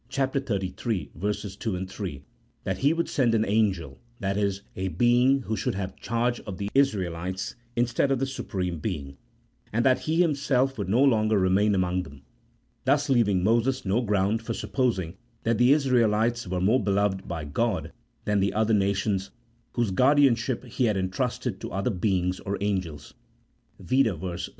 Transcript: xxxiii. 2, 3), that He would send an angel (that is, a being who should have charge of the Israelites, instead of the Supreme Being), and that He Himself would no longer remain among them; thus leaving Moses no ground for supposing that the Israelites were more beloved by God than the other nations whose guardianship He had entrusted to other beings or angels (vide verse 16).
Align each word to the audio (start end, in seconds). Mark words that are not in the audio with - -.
xxxiii. 0.09 0.75
2, 0.75 1.85
3), 1.85 2.23
that 2.63 2.79
He 2.79 2.91
would 2.91 3.07
send 3.07 3.35
an 3.35 3.45
angel 3.45 4.01
(that 4.19 4.35
is, 4.35 4.63
a 4.75 4.87
being 4.87 5.41
who 5.41 5.55
should 5.55 5.75
have 5.75 5.95
charge 5.95 6.39
of 6.39 6.57
the 6.57 6.71
Israelites, 6.73 7.53
instead 7.75 8.11
of 8.11 8.17
the 8.17 8.25
Supreme 8.25 8.79
Being), 8.79 9.17
and 9.71 9.85
that 9.85 9.99
He 9.99 10.19
Himself 10.19 10.79
would 10.79 10.89
no 10.89 11.03
longer 11.03 11.37
remain 11.37 11.75
among 11.75 12.01
them; 12.01 12.23
thus 12.83 13.09
leaving 13.09 13.43
Moses 13.43 13.85
no 13.85 14.01
ground 14.01 14.41
for 14.41 14.55
supposing 14.55 15.17
that 15.43 15.59
the 15.59 15.71
Israelites 15.71 16.47
were 16.47 16.59
more 16.61 16.81
beloved 16.83 17.27
by 17.27 17.45
God 17.45 17.91
than 18.25 18.39
the 18.39 18.53
other 18.53 18.73
nations 18.73 19.29
whose 19.73 19.91
guardianship 19.91 20.65
He 20.65 20.85
had 20.85 20.97
entrusted 20.97 21.61
to 21.61 21.71
other 21.71 21.91
beings 21.91 22.39
or 22.39 22.57
angels 22.59 23.13
(vide 23.79 24.17
verse 24.19 24.45
16). 24.45 24.49